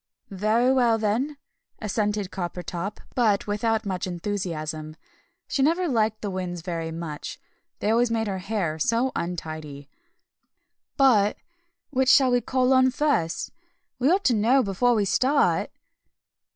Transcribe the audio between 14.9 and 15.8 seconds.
we start."